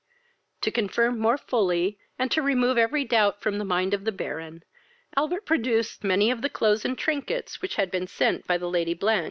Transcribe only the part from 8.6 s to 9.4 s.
Lady Blanch.